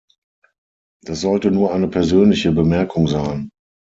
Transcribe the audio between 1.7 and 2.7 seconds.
eine persönliche